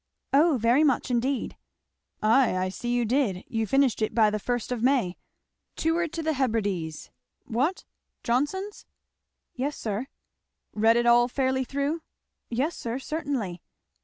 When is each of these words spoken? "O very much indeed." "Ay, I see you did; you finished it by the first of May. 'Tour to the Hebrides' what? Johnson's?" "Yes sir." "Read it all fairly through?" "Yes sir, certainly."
"O 0.33 0.57
very 0.57 0.83
much 0.83 1.11
indeed." 1.11 1.55
"Ay, 2.23 2.57
I 2.57 2.69
see 2.69 2.91
you 2.91 3.05
did; 3.05 3.43
you 3.47 3.67
finished 3.67 4.01
it 4.01 4.15
by 4.15 4.31
the 4.31 4.39
first 4.39 4.71
of 4.71 4.81
May. 4.81 5.15
'Tour 5.75 6.07
to 6.07 6.23
the 6.23 6.33
Hebrides' 6.33 7.11
what? 7.45 7.85
Johnson's?" 8.23 8.87
"Yes 9.53 9.77
sir." 9.77 10.07
"Read 10.73 10.97
it 10.97 11.05
all 11.05 11.27
fairly 11.27 11.63
through?" 11.63 12.01
"Yes 12.49 12.75
sir, 12.75 12.97
certainly." 12.97 13.61